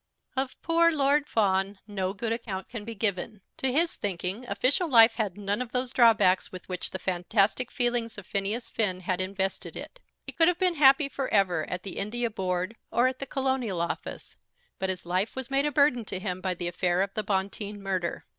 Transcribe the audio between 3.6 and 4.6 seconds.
his thinking,